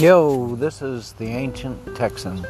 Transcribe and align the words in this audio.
Yo, 0.00 0.56
this 0.56 0.80
is 0.80 1.12
the 1.18 1.26
Ancient 1.26 1.94
Texan 1.94 2.46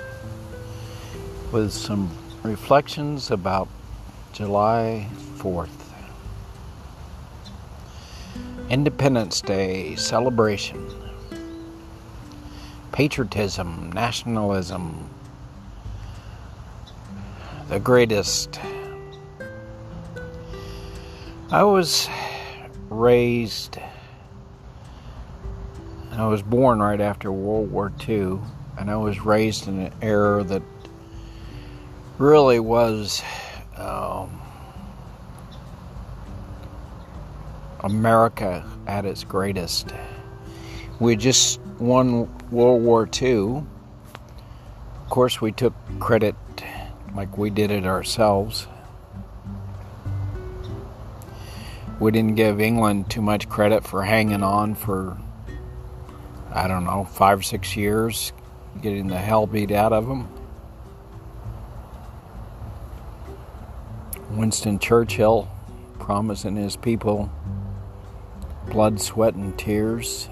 with 1.50 1.72
some 1.72 2.08
reflections 2.44 3.32
about 3.32 3.66
July 4.32 5.08
4th. 5.38 5.68
Independence 8.68 9.40
Day 9.40 9.96
celebration, 9.96 10.94
patriotism, 12.92 13.90
nationalism, 13.90 15.10
the 17.68 17.80
greatest. 17.80 18.60
I 21.50 21.64
was 21.64 22.08
raised 22.90 23.80
I 26.20 26.26
was 26.26 26.42
born 26.42 26.80
right 26.80 27.00
after 27.00 27.32
World 27.32 27.72
War 27.72 27.90
II, 28.06 28.40
and 28.78 28.90
I 28.90 28.96
was 28.96 29.20
raised 29.20 29.68
in 29.68 29.78
an 29.80 29.92
era 30.02 30.44
that 30.44 30.62
really 32.18 32.60
was 32.60 33.22
um, 33.74 34.38
America 37.80 38.70
at 38.86 39.06
its 39.06 39.24
greatest. 39.24 39.94
We 40.98 41.16
just 41.16 41.58
won 41.78 42.28
World 42.50 42.82
War 42.82 43.08
II. 43.20 43.64
Of 45.02 45.08
course, 45.08 45.40
we 45.40 45.52
took 45.52 45.72
credit 46.00 46.34
like 47.14 47.38
we 47.38 47.48
did 47.48 47.70
it 47.70 47.86
ourselves. 47.86 48.66
We 51.98 52.10
didn't 52.10 52.34
give 52.34 52.60
England 52.60 53.08
too 53.08 53.22
much 53.22 53.48
credit 53.48 53.84
for 53.84 54.02
hanging 54.02 54.42
on 54.42 54.74
for 54.74 55.16
I 56.52 56.66
don't 56.66 56.84
know, 56.84 57.04
five, 57.04 57.40
or 57.40 57.42
six 57.42 57.76
years, 57.76 58.32
getting 58.82 59.06
the 59.06 59.18
hell 59.18 59.46
beat 59.46 59.70
out 59.70 59.92
of 59.92 60.08
them. 60.08 60.28
Winston 64.30 64.78
Churchill 64.78 65.48
promising 65.98 66.56
his 66.56 66.76
people 66.76 67.30
blood, 68.68 69.00
sweat, 69.00 69.34
and 69.34 69.58
tears, 69.58 70.28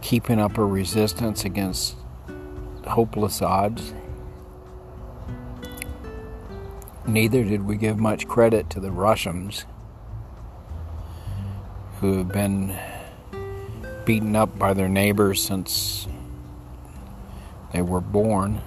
keeping 0.00 0.38
up 0.38 0.58
a 0.58 0.64
resistance 0.64 1.44
against 1.44 1.96
hopeless 2.86 3.40
odds. 3.40 3.94
Neither 7.06 7.42
did 7.44 7.66
we 7.66 7.76
give 7.76 7.98
much 7.98 8.28
credit 8.28 8.70
to 8.70 8.80
the 8.80 8.90
Russians, 8.90 9.64
who 12.00 12.18
have 12.18 12.28
been 12.28 12.78
beaten 14.04 14.34
up 14.36 14.58
by 14.58 14.74
their 14.74 14.88
neighbors 14.88 15.42
since 15.42 16.06
they 17.72 17.82
were 17.82 18.00
born. 18.00 18.60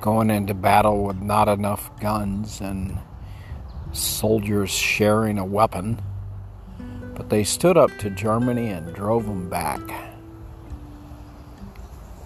Going 0.00 0.30
into 0.30 0.54
battle 0.54 1.04
with 1.04 1.20
not 1.22 1.48
enough 1.48 1.90
guns 2.00 2.60
and 2.60 2.98
soldiers 3.92 4.70
sharing 4.70 5.38
a 5.38 5.44
weapon, 5.44 6.00
but 7.14 7.30
they 7.30 7.44
stood 7.44 7.76
up 7.76 7.90
to 8.00 8.10
Germany 8.10 8.68
and 8.68 8.94
drove 8.94 9.24
them 9.26 9.48
back. 9.48 9.80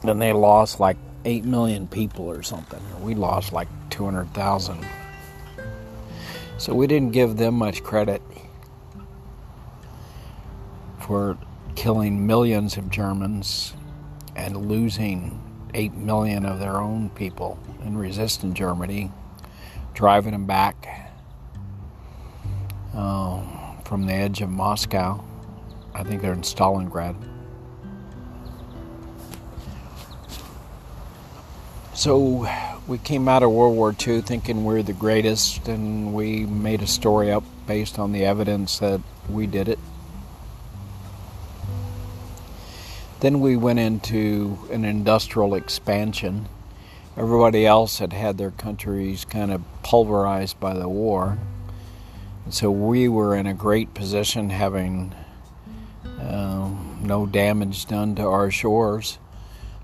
Then 0.03 0.19
they 0.19 0.33
lost 0.33 0.81
like 0.81 0.97
8 1.25 1.45
million 1.45 1.87
people 1.87 2.27
or 2.27 2.43
something. 2.43 2.81
We 3.03 3.15
lost 3.15 3.53
like 3.53 3.69
200,000. 3.91 4.85
So 6.59 6.75
we 6.75 6.89
didn't 6.89 7.13
give 7.13 7.37
them 7.37 7.55
much 7.55 7.85
credit 7.85 8.21
for 10.99 11.39
killing 11.77 12.27
millions 12.27 12.77
of 12.77 12.91
Germans 12.91 13.75
and 14.35 14.69
losing 14.69 15.41
8 15.73 15.95
million 15.95 16.45
of 16.45 16.59
their 16.59 16.79
own 16.79 17.11
people 17.11 17.61
in 17.85 17.97
resisting 17.97 18.55
Germany, 18.55 19.13
driving 19.95 20.33
them 20.33 20.47
back 20.47 21.13
uh, 22.93 23.41
from 23.85 24.07
the 24.07 24.13
edge 24.13 24.41
of 24.41 24.51
Moscow. 24.51 25.25
I 25.95 26.03
think 26.03 26.23
they're 26.23 26.33
in 26.33 26.43
Stalingrad. 26.43 27.15
So 31.95 32.49
we 32.89 32.97
came 32.97 33.29
out 33.29 33.43
of 33.43 33.53
World 33.53 33.77
War 33.77 33.95
II 33.95 34.23
thinking 34.23 34.65
we're 34.65 34.83
the 34.83 34.95
greatest, 34.95 35.69
and 35.69 36.15
we 36.15 36.47
made 36.47 36.81
a 36.81 36.87
story 36.87 37.31
up 37.31 37.45
based 37.67 37.99
on 37.99 38.13
the 38.13 38.25
evidence 38.25 38.79
that 38.79 39.03
we 39.29 39.47
did 39.47 39.69
it. 39.69 39.79
Then 43.21 43.41
we 43.41 43.57
went 43.59 43.79
into 43.79 44.59
an 44.73 44.87
industrial 44.87 45.55
expansion. 45.55 46.49
Everybody 47.15 47.67
else 47.67 47.99
had 47.99 48.15
had 48.15 48.39
their 48.39 48.53
countries 48.53 49.27
kind 49.27 49.53
of 49.53 49.63
pulverized 49.83 50.59
by 50.59 50.73
the 50.73 50.89
war. 50.89 51.37
And 52.47 52.55
so 52.55 52.71
we 52.71 53.07
were 53.07 53.37
in 53.37 53.47
a 53.47 53.55
great 53.55 53.93
position 53.93 54.49
having 54.49 55.15
um, 56.21 57.01
no 57.03 57.27
damage 57.27 57.85
done 57.85 58.15
to 58.15 58.23
our 58.23 58.51
shores 58.51 59.19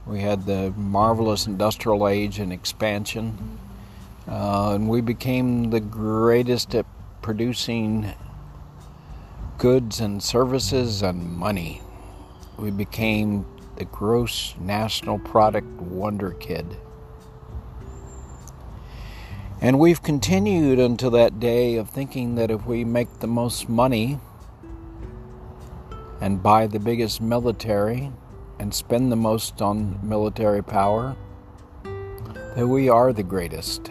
we 0.07 0.21
had 0.21 0.45
the 0.45 0.73
marvelous 0.77 1.47
industrial 1.47 2.07
age 2.07 2.39
and 2.39 2.53
expansion, 2.53 3.59
uh, 4.29 4.73
and 4.75 4.89
we 4.89 5.01
became 5.01 5.71
the 5.71 5.81
greatest 5.81 6.75
at 6.75 6.87
producing 7.23 8.13
goods 9.59 10.01
and 10.01 10.23
services 10.23 11.03
and 11.03 11.25
money. 11.25 11.81
We 12.59 12.71
became 12.71 13.47
the 13.77 13.85
gross 13.87 14.55
national 14.61 15.19
product 15.19 15.67
wonder 15.81 16.33
kid. 16.33 16.77
And 19.61 19.79
we've 19.79 20.03
continued 20.03 20.79
until 20.79 21.11
that 21.13 21.41
day 21.41 21.77
of 21.77 21.89
thinking 21.89 22.35
that 22.35 22.51
if 22.51 22.67
we 22.67 22.85
make 22.85 23.21
the 23.21 23.27
most 23.27 23.69
money 23.69 24.19
and 26.21 26.43
buy 26.43 26.67
the 26.67 26.79
biggest 26.79 27.23
military, 27.23 28.13
and 28.59 28.73
spend 28.73 29.11
the 29.11 29.17
most 29.17 29.61
on 29.61 29.99
military 30.03 30.63
power, 30.63 31.17
that 32.57 32.67
we 32.67 32.89
are 32.89 33.13
the 33.13 33.23
greatest. 33.23 33.91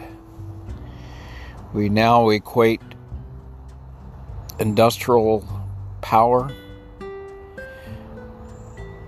We 1.72 1.88
now 1.88 2.28
equate 2.30 2.80
industrial 4.58 5.46
power 6.00 6.52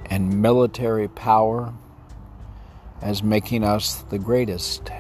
and 0.07 0.43
military 0.43 1.09
power 1.09 1.73
as 3.03 3.23
making 3.23 3.63
us 3.65 3.97
the 4.11 4.19
greatest. 4.19 4.91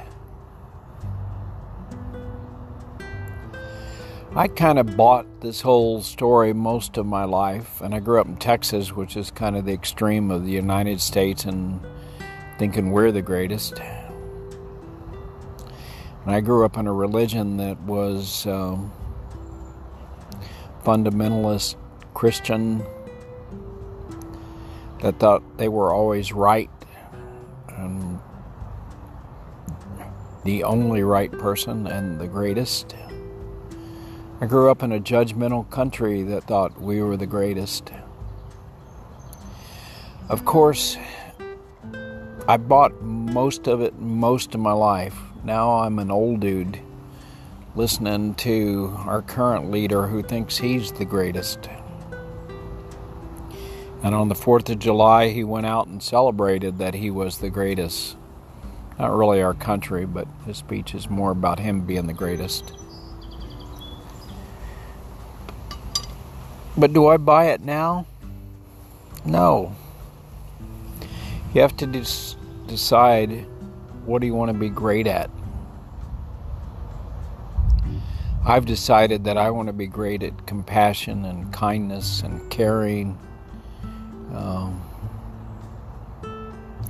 I 4.37 4.49
kind 4.49 4.79
of 4.79 4.99
bought 4.99 5.41
this 5.41 5.63
whole 5.63 6.03
story 6.03 6.53
most 6.53 6.99
of 6.99 7.07
my 7.07 7.25
life, 7.25 7.81
and 7.81 7.95
I 7.95 8.01
grew 8.01 8.21
up 8.21 8.27
in 8.27 8.37
Texas, 8.37 8.93
which 8.93 9.17
is 9.17 9.31
kind 9.31 9.57
of 9.57 9.65
the 9.65 9.73
extreme 9.73 10.31
of 10.31 10.45
the 10.45 10.51
United 10.51 11.01
States, 11.01 11.47
and 11.47 11.81
thinking 12.59 12.91
we're 12.91 13.13
the 13.13 13.23
greatest. 13.23 13.81
And 16.27 16.35
I 16.35 16.43
grew 16.43 16.67
up 16.67 16.77
in 16.77 16.87
a 16.87 16.93
religion 16.93 17.57
that 17.57 17.81
was 17.81 18.47
um, 18.47 18.93
fundamentalist 20.85 21.77
Christian, 22.13 22.85
that 25.01 25.19
thought 25.19 25.43
they 25.57 25.69
were 25.69 25.95
always 25.95 26.35
right 26.35 26.69
and 27.69 28.21
the 30.45 30.63
only 30.63 31.03
right 31.03 31.33
person 31.33 31.87
and 31.87 32.21
the 32.21 32.27
greatest. 32.27 32.95
I 34.39 34.45
grew 34.45 34.71
up 34.71 34.83
in 34.83 34.93
a 34.93 35.01
judgmental 35.01 35.71
country 35.71 36.23
that 36.25 36.45
thought 36.45 36.79
we 36.79 37.01
were 37.01 37.17
the 37.17 37.27
greatest. 37.27 37.91
Of 40.29 40.45
course, 40.45 40.99
I 42.47 42.59
bought 42.59 43.01
most 43.01 43.67
of 43.67 43.81
it 43.81 43.99
most 43.99 44.55
of 44.55 44.61
my 44.61 44.73
life. 44.73 45.17
Now 45.43 45.79
I'm 45.79 45.99
an 45.99 46.11
old 46.11 46.41
dude 46.41 46.79
listening 47.75 48.35
to 48.35 48.95
our 49.07 49.23
current 49.23 49.71
leader 49.71 50.07
who 50.07 50.23
thinks 50.23 50.59
he's 50.59 50.93
the 50.93 51.07
greatest. 51.07 51.71
And 54.03 54.15
on 54.15 54.29
the 54.29 54.35
4th 54.35 54.69
of 54.69 54.79
July, 54.79 55.31
he 55.31 55.45
went 55.45 55.65
out 55.65 55.87
and 55.87 56.03
celebrated 56.03 56.77
that 56.77 56.93
he 56.93 57.11
was 57.11 57.39
the 57.39 57.49
greatest. 57.49 58.19
Not 58.99 59.17
really 59.17 59.41
our 59.41 59.55
country, 59.55 60.05
but 60.05 60.29
his 60.45 60.59
speech 60.59 60.95
is 60.95 61.09
more 61.09 61.31
about 61.31 61.59
him 61.59 61.87
being 61.87 62.07
the 62.07 62.13
greatest. 62.13 62.75
But 66.79 66.93
do 66.93 67.07
I 67.07 67.17
buy 67.17 67.47
it 67.47 67.63
now? 67.63 68.07
No. 69.25 69.75
You 71.55 71.63
have 71.63 71.77
to 71.79 71.87
des- 71.87 72.37
decide 72.67 73.47
what 74.05 74.21
do 74.21 74.27
you 74.27 74.35
want 74.35 74.51
to 74.51 74.59
be 74.59 74.69
great 74.69 75.07
at. 75.07 75.31
I've 78.45 78.67
decided 78.67 79.25
that 79.25 79.37
I 79.37 79.51
want 79.51 79.69
to 79.69 79.73
be 79.73 79.87
great 79.87 80.23
at 80.23 80.47
compassion 80.47 81.25
and 81.25 81.53
kindness 81.53 82.21
and 82.21 82.49
caring, 82.51 83.19
um, 84.33 84.81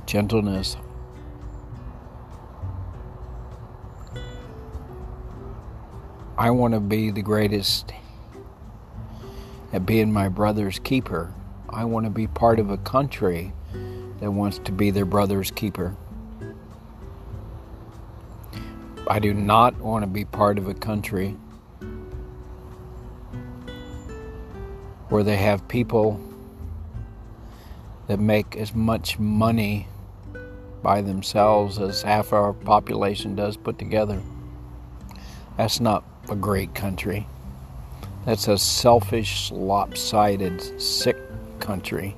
gentleness. 0.05 0.77
I 6.37 6.51
want 6.51 6.75
to 6.75 6.79
be 6.79 7.09
the 7.09 7.23
greatest 7.23 7.91
at 9.73 9.85
being 9.85 10.11
my 10.11 10.29
brother's 10.29 10.79
keeper. 10.79 11.33
I 11.69 11.85
want 11.85 12.05
to 12.05 12.09
be 12.09 12.27
part 12.27 12.59
of 12.59 12.69
a 12.69 12.77
country 12.77 13.53
that 14.19 14.31
wants 14.31 14.59
to 14.59 14.71
be 14.71 14.91
their 14.91 15.05
brother's 15.05 15.51
keeper. 15.51 15.95
I 19.09 19.19
do 19.19 19.33
not 19.33 19.77
want 19.77 20.03
to 20.03 20.07
be 20.07 20.25
part 20.25 20.57
of 20.57 20.67
a 20.67 20.73
country 20.73 21.35
where 25.09 25.23
they 25.23 25.37
have 25.37 25.67
people 25.67 26.19
that 28.07 28.19
make 28.19 28.55
as 28.55 28.73
much 28.73 29.19
money 29.19 29.87
by 30.81 31.01
themselves 31.01 31.79
as 31.79 32.01
half 32.01 32.33
our 32.33 32.53
population 32.53 33.35
does 33.35 33.57
put 33.57 33.77
together. 33.77 34.21
That's 35.57 35.79
not 35.79 36.03
a 36.29 36.35
great 36.35 36.73
country. 36.75 37.27
That's 38.27 38.49
a 38.49 38.57
selfish, 38.57 39.53
lopsided, 39.53 40.81
sick 40.81 41.15
country. 41.61 42.13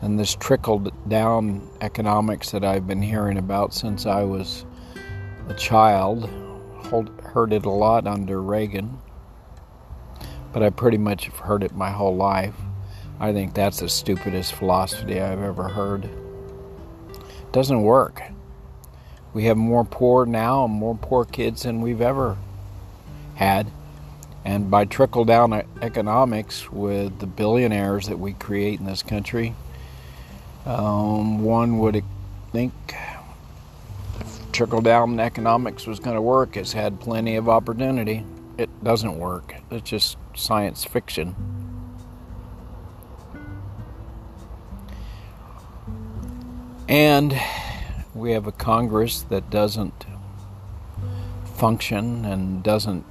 And 0.00 0.18
this 0.18 0.34
trickled 0.34 0.90
down 1.06 1.68
economics 1.82 2.50
that 2.52 2.64
I've 2.64 2.86
been 2.86 3.02
hearing 3.02 3.36
about 3.36 3.74
since 3.74 4.06
I 4.06 4.22
was 4.22 4.64
a 5.50 5.54
child, 5.54 6.30
heard 7.24 7.52
it 7.52 7.66
a 7.66 7.70
lot 7.70 8.06
under 8.06 8.40
Reagan, 8.40 8.96
but 10.54 10.62
I 10.62 10.70
pretty 10.70 10.96
much 10.96 11.26
have 11.26 11.40
heard 11.40 11.62
it 11.62 11.74
my 11.74 11.90
whole 11.90 12.16
life. 12.16 12.56
I 13.20 13.34
think 13.34 13.52
that's 13.52 13.80
the 13.80 13.88
stupidest 13.90 14.54
philosophy 14.54 15.20
I've 15.20 15.42
ever 15.42 15.68
heard. 15.68 16.06
It 16.06 17.52
doesn't 17.52 17.82
work. 17.82 18.22
We 19.34 19.44
have 19.44 19.58
more 19.58 19.84
poor 19.84 20.24
now 20.24 20.64
and 20.64 20.72
more 20.72 20.96
poor 20.96 21.26
kids 21.26 21.64
than 21.64 21.82
we've 21.82 22.00
ever 22.00 22.38
had. 23.42 23.70
And 24.44 24.70
by 24.70 24.84
trickle 24.84 25.24
down 25.24 25.52
economics 25.82 26.70
with 26.70 27.18
the 27.18 27.26
billionaires 27.26 28.08
that 28.08 28.18
we 28.18 28.32
create 28.32 28.80
in 28.80 28.86
this 28.86 29.02
country, 29.02 29.54
um, 30.66 31.42
one 31.44 31.78
would 31.78 32.02
think 32.50 32.72
trickle 34.52 34.80
down 34.80 35.18
economics 35.18 35.86
was 35.86 35.98
going 35.98 36.16
to 36.16 36.22
work. 36.22 36.56
It's 36.56 36.72
had 36.72 37.00
plenty 37.00 37.36
of 37.36 37.48
opportunity. 37.48 38.24
It 38.58 38.68
doesn't 38.84 39.18
work, 39.18 39.54
it's 39.70 39.88
just 39.88 40.18
science 40.34 40.84
fiction. 40.84 41.34
And 46.88 47.34
we 48.14 48.32
have 48.32 48.46
a 48.46 48.52
Congress 48.52 49.22
that 49.22 49.48
doesn't 49.48 50.04
function 51.56 52.24
and 52.26 52.62
doesn't 52.62 53.06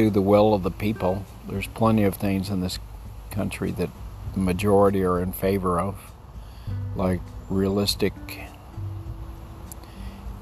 do 0.00 0.10
the 0.10 0.22
will 0.22 0.54
of 0.54 0.62
the 0.62 0.70
people. 0.70 1.26
There's 1.46 1.66
plenty 1.66 2.04
of 2.04 2.14
things 2.14 2.48
in 2.48 2.60
this 2.60 2.78
country 3.30 3.70
that 3.72 3.90
the 4.32 4.40
majority 4.40 5.04
are 5.04 5.20
in 5.20 5.32
favor 5.32 5.78
of, 5.78 5.96
like 6.96 7.20
realistic 7.50 8.14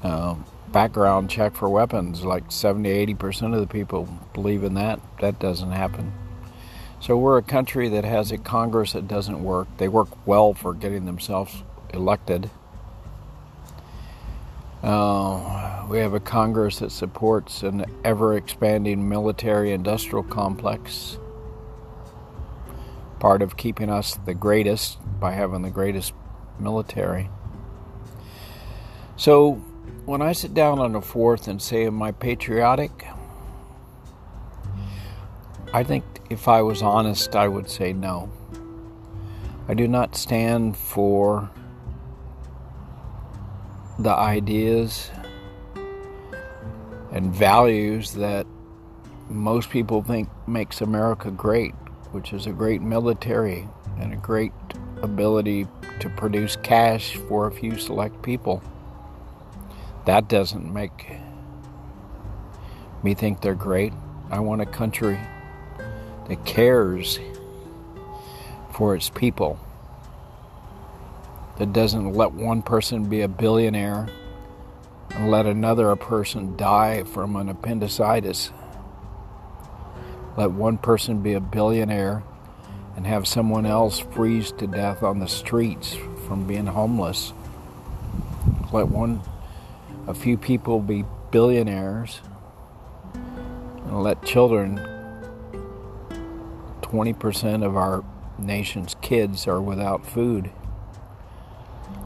uh, 0.01 0.35
background 0.71 1.29
check 1.29 1.55
for 1.55 1.67
weapons. 1.69 2.23
Like 2.23 2.51
70 2.51 3.13
80% 3.13 3.53
of 3.53 3.59
the 3.59 3.67
people 3.67 4.07
believe 4.33 4.63
in 4.63 4.75
that. 4.75 5.01
That 5.19 5.39
doesn't 5.39 5.71
happen. 5.71 6.13
So 7.01 7.17
we're 7.17 7.37
a 7.37 7.43
country 7.43 7.89
that 7.89 8.05
has 8.05 8.31
a 8.31 8.37
Congress 8.37 8.93
that 8.93 9.07
doesn't 9.07 9.43
work. 9.43 9.67
They 9.77 9.89
work 9.89 10.09
well 10.25 10.53
for 10.53 10.73
getting 10.73 11.05
themselves 11.05 11.63
elected 11.93 12.49
uh, 14.83 15.68
we 15.89 15.97
have 15.97 16.13
a 16.13 16.19
Congress 16.19 16.79
that 16.79 16.91
supports 16.91 17.63
an 17.63 17.83
ever 18.03 18.37
expanding 18.37 19.09
military 19.09 19.71
industrial 19.71 20.21
complex, 20.21 21.17
part 23.19 23.41
of 23.41 23.57
keeping 23.57 23.89
us 23.89 24.13
the 24.25 24.35
greatest 24.35 24.99
by 25.19 25.31
having 25.31 25.63
the 25.63 25.69
greatest 25.71 26.13
military. 26.59 27.27
So, 29.17 29.53
when 30.05 30.21
I 30.21 30.31
sit 30.31 30.53
down 30.53 30.77
on 30.77 30.91
the 30.91 31.01
fourth 31.01 31.47
and 31.47 31.59
say, 31.59 31.87
Am 31.87 31.99
I 32.03 32.11
patriotic? 32.11 33.07
I 35.73 35.83
think 35.83 36.03
if 36.29 36.47
I 36.47 36.61
was 36.61 36.83
honest, 36.83 37.35
I 37.35 37.47
would 37.47 37.67
say 37.67 37.93
no. 37.93 38.29
I 39.67 39.73
do 39.73 39.87
not 39.87 40.15
stand 40.15 40.77
for 40.77 41.49
the 43.97 44.11
ideas 44.11 45.09
and 47.19 47.35
values 47.35 48.13
that 48.13 48.47
most 49.27 49.69
people 49.69 50.01
think 50.01 50.29
makes 50.47 50.79
America 50.79 51.29
great, 51.29 51.73
which 52.13 52.31
is 52.31 52.47
a 52.47 52.51
great 52.51 52.81
military 52.81 53.67
and 53.99 54.13
a 54.13 54.15
great 54.15 54.53
ability 55.01 55.67
to 55.99 56.07
produce 56.11 56.55
cash 56.63 57.17
for 57.27 57.45
a 57.45 57.51
few 57.51 57.77
select 57.77 58.21
people. 58.21 58.63
That 60.05 60.29
doesn't 60.29 60.73
make 60.73 61.17
me 63.03 63.13
think 63.15 63.41
they're 63.41 63.53
great. 63.53 63.91
I 64.31 64.39
want 64.39 64.61
a 64.61 64.65
country 64.65 65.19
that 66.29 66.45
cares 66.45 67.19
for 68.71 68.95
its 68.95 69.09
people 69.09 69.59
that 71.57 71.73
doesn't 71.73 72.13
let 72.13 72.31
one 72.31 72.61
person 72.61 73.09
be 73.09 73.23
a 73.23 73.27
billionaire 73.27 74.07
and 75.11 75.31
let 75.31 75.45
another 75.45 75.95
person 75.95 76.55
die 76.55 77.03
from 77.03 77.35
an 77.35 77.49
appendicitis. 77.49 78.51
Let 80.37 80.51
one 80.51 80.77
person 80.77 81.21
be 81.21 81.33
a 81.33 81.39
billionaire 81.39 82.23
and 82.95 83.05
have 83.05 83.27
someone 83.27 83.65
else 83.65 83.99
freeze 83.99 84.51
to 84.53 84.67
death 84.67 85.03
on 85.03 85.19
the 85.19 85.27
streets 85.27 85.95
from 86.27 86.45
being 86.47 86.65
homeless. 86.65 87.33
Let 88.71 88.87
one 88.87 89.21
a 90.07 90.13
few 90.13 90.37
people 90.37 90.79
be 90.79 91.05
billionaires 91.31 92.21
and 93.13 94.03
let 94.03 94.23
children 94.23 94.77
20% 96.81 97.63
of 97.63 97.77
our 97.77 98.03
nation's 98.37 98.95
kids 99.01 99.47
are 99.47 99.61
without 99.61 100.05
food 100.05 100.49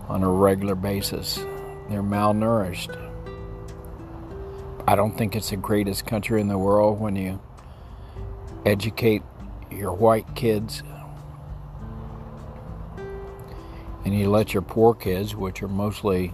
on 0.07 0.23
a 0.23 0.29
regular 0.29 0.75
basis. 0.75 1.45
They're 1.89 2.03
malnourished. 2.03 2.95
I 4.87 4.95
don't 4.95 5.17
think 5.17 5.35
it's 5.35 5.49
the 5.49 5.57
greatest 5.57 6.05
country 6.05 6.41
in 6.41 6.47
the 6.47 6.57
world 6.57 6.99
when 6.99 7.15
you 7.15 7.39
educate 8.65 9.21
your 9.71 9.93
white 9.93 10.35
kids 10.35 10.83
and 14.05 14.13
you 14.13 14.29
let 14.29 14.53
your 14.53 14.61
poor 14.61 14.93
kids, 14.93 15.35
which 15.35 15.63
are 15.63 15.67
mostly 15.67 16.33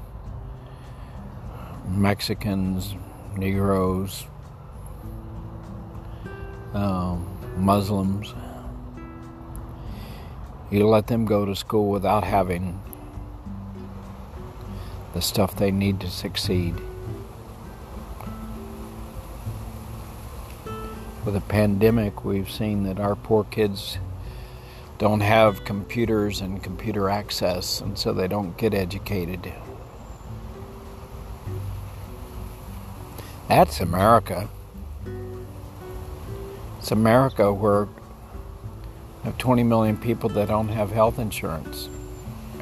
Mexicans, 1.87 2.95
Negroes, 3.37 4.25
um, 6.73 7.27
Muslims, 7.57 8.33
you 10.71 10.87
let 10.87 11.07
them 11.07 11.25
go 11.25 11.45
to 11.45 11.55
school 11.55 11.89
without 11.89 12.23
having 12.23 12.81
the 15.19 15.23
stuff 15.23 15.53
they 15.53 15.69
need 15.69 15.99
to 15.99 16.09
succeed. 16.09 16.73
With 21.25 21.33
the 21.33 21.41
pandemic, 21.41 22.23
we've 22.23 22.49
seen 22.49 22.83
that 22.83 23.01
our 23.01 23.17
poor 23.17 23.43
kids 23.43 23.97
don't 24.97 25.19
have 25.19 25.65
computers 25.65 26.39
and 26.39 26.63
computer 26.63 27.09
access, 27.09 27.81
and 27.81 27.99
so 27.99 28.13
they 28.13 28.29
don't 28.29 28.57
get 28.57 28.73
educated. 28.73 29.51
That's 33.49 33.81
America. 33.81 34.47
It's 36.77 36.91
America 36.91 37.51
where 37.51 37.89
have 39.25 39.37
20 39.37 39.63
million 39.63 39.97
people 39.97 40.29
that 40.29 40.47
don't 40.47 40.69
have 40.69 40.91
health 40.91 41.19
insurance. 41.19 41.89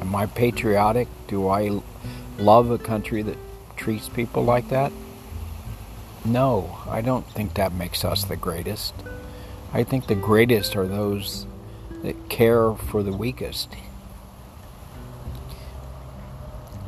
Am 0.00 0.12
I 0.16 0.26
patriotic? 0.26 1.06
Do 1.28 1.46
I 1.46 1.80
love 2.38 2.70
a 2.70 2.78
country 2.78 3.22
that 3.22 3.36
treats 3.76 4.08
people 4.08 4.44
like 4.44 4.68
that? 4.68 4.92
No, 6.24 6.78
I 6.88 7.00
don't 7.00 7.26
think 7.26 7.54
that 7.54 7.72
makes 7.72 8.04
us 8.04 8.24
the 8.24 8.36
greatest. 8.36 8.94
I 9.72 9.84
think 9.84 10.06
the 10.06 10.14
greatest 10.14 10.76
are 10.76 10.86
those 10.86 11.46
that 12.02 12.28
care 12.28 12.74
for 12.74 13.02
the 13.02 13.12
weakest 13.12 13.68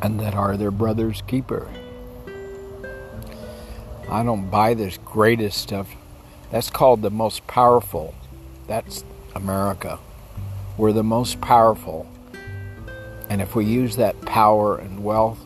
and 0.02 0.19
that 0.21 0.35
are 0.35 0.57
their 0.57 0.71
brother's 0.71 1.23
keeper. 1.23 1.69
I 4.09 4.23
don't 4.23 4.50
buy 4.50 4.75
this 4.75 4.99
greatest 5.04 5.59
stuff. 5.59 5.95
That's 6.50 6.71
called 6.71 7.02
the 7.02 7.11
most 7.11 7.47
powerful. 7.47 8.14
That's 8.66 9.04
America. 9.35 9.99
We're 10.76 10.92
the 10.92 11.04
most 11.04 11.40
powerful. 11.40 12.09
And 13.30 13.40
if 13.40 13.54
we 13.54 13.64
use 13.64 13.94
that 13.94 14.20
power 14.22 14.76
and 14.76 15.04
wealth 15.04 15.38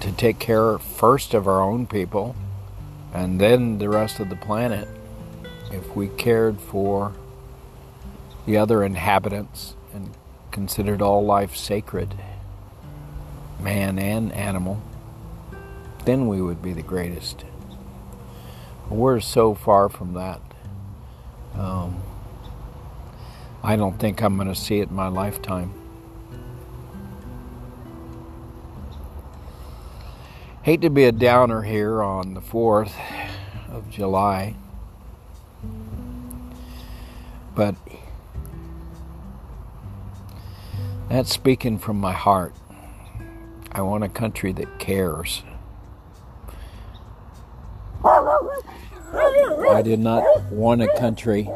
to 0.00 0.10
take 0.12 0.38
care 0.38 0.78
first 0.78 1.34
of 1.34 1.46
our 1.46 1.60
own 1.60 1.86
people 1.86 2.34
and 3.12 3.38
then 3.38 3.76
the 3.76 3.90
rest 3.90 4.18
of 4.18 4.30
the 4.30 4.36
planet, 4.36 4.88
if 5.70 5.94
we 5.94 6.08
cared 6.08 6.58
for 6.58 7.12
the 8.46 8.56
other 8.56 8.82
inhabitants 8.82 9.74
and 9.92 10.14
considered 10.50 11.02
all 11.02 11.22
life 11.22 11.54
sacred, 11.54 12.14
man 13.60 13.98
and 13.98 14.32
animal, 14.32 14.80
then 16.06 16.28
we 16.28 16.40
would 16.40 16.62
be 16.62 16.72
the 16.72 16.82
greatest. 16.82 17.44
We're 18.88 19.20
so 19.20 19.54
far 19.54 19.90
from 19.90 20.14
that. 20.14 20.40
Um, 21.54 22.00
I 23.62 23.76
don't 23.76 23.98
think 23.98 24.22
I'm 24.22 24.36
going 24.36 24.48
to 24.48 24.54
see 24.54 24.80
it 24.80 24.88
in 24.88 24.94
my 24.94 25.08
lifetime. 25.08 25.72
Hate 30.62 30.80
to 30.82 30.90
be 30.90 31.04
a 31.04 31.12
downer 31.12 31.62
here 31.62 32.02
on 32.02 32.34
the 32.34 32.40
4th 32.40 32.92
of 33.70 33.90
July, 33.90 34.54
but 37.54 37.74
that's 41.08 41.32
speaking 41.32 41.78
from 41.78 41.98
my 41.98 42.12
heart. 42.12 42.54
I 43.72 43.82
want 43.82 44.04
a 44.04 44.08
country 44.08 44.52
that 44.52 44.78
cares. 44.78 45.42
I 48.04 49.82
did 49.82 50.00
not 50.00 50.44
want 50.52 50.82
a 50.82 50.88
country 50.98 51.50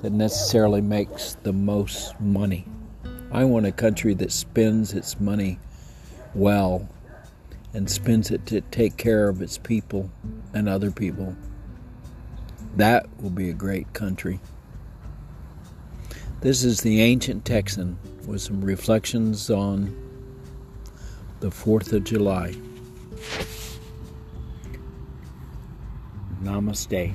that 0.00 0.12
necessarily 0.12 0.80
makes 0.80 1.34
the 1.42 1.52
most 1.52 2.18
money. 2.20 2.64
I 3.32 3.44
want 3.44 3.66
a 3.66 3.72
country 3.72 4.14
that 4.14 4.32
spends 4.32 4.92
its 4.92 5.20
money 5.20 5.58
well 6.34 6.88
and 7.74 7.90
spends 7.90 8.30
it 8.30 8.46
to 8.46 8.60
take 8.60 8.96
care 8.96 9.28
of 9.28 9.42
its 9.42 9.58
people 9.58 10.10
and 10.54 10.68
other 10.68 10.90
people. 10.90 11.36
That 12.76 13.06
will 13.20 13.30
be 13.30 13.50
a 13.50 13.54
great 13.54 13.92
country. 13.92 14.40
This 16.40 16.62
is 16.62 16.80
the 16.80 17.02
Ancient 17.02 17.44
Texan 17.44 17.98
with 18.26 18.40
some 18.40 18.60
reflections 18.60 19.50
on 19.50 19.94
the 21.40 21.48
4th 21.48 21.92
of 21.92 22.04
July. 22.04 22.54
Namaste. 26.42 27.14